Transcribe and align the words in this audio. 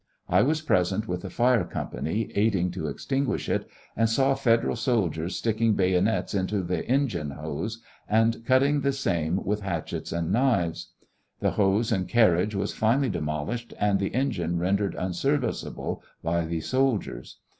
I 0.27 0.41
was 0.41 0.61
present 0.63 1.07
with 1.07 1.21
the 1.21 1.29
fire 1.29 1.63
company, 1.63 2.31
aiding 2.33 2.71
to 2.71 2.87
extinguish 2.87 3.47
it, 3.47 3.67
and 3.95 4.09
saw 4.09 4.33
Federal 4.33 4.75
soldiers 4.75 5.35
stick 5.35 5.61
ing 5.61 5.73
bayonets 5.75 6.33
into 6.33 6.63
the 6.63 6.83
engine 6.87 7.29
hose, 7.29 7.83
and 8.09 8.43
cutting 8.43 8.81
the 8.81 8.93
same 8.93 9.43
with 9.45 9.61
hatchets 9.61 10.11
and 10.11 10.31
knives. 10.31 10.93
The 11.39 11.51
hose 11.51 11.91
and 11.91 12.09
carriage 12.09 12.55
was 12.55 12.73
finally 12.73 13.09
demolished, 13.09 13.75
and 13.79 13.99
the 13.99 14.15
engine 14.15 14.57
rendered 14.57 14.95
unser 14.95 15.37
viceable 15.37 16.01
by 16.23 16.45
the 16.45 16.61
soldiers. 16.61 17.37